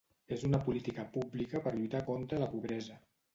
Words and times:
És 0.35 0.45
una 0.47 0.59
política 0.69 1.05
pública 1.17 1.61
per 1.67 1.75
lluitar 1.77 2.03
contra 2.09 2.41
la 2.47 2.49
pobresa. 2.57 2.99